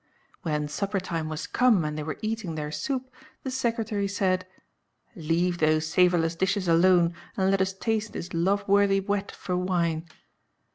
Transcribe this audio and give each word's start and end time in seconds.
When 0.41 0.67
supper 0.67 0.99
time 0.99 1.29
was 1.29 1.45
come 1.45 1.85
and 1.85 1.95
they 1.95 2.01
were 2.01 2.17
eating 2.23 2.55
their 2.55 2.71
soup, 2.71 3.11
the 3.43 3.51
secretary 3.51 4.07
said 4.07 4.47
"Leave 5.15 5.59
those 5.59 5.85
savourless 5.85 6.35
dishes 6.35 6.67
alone, 6.67 7.13
and 7.37 7.51
let 7.51 7.61
us 7.61 7.73
taste 7.73 8.13
this 8.13 8.33
loveworthy 8.33 8.99
whet 9.05 9.31
for 9.31 9.55
wine." 9.55 10.07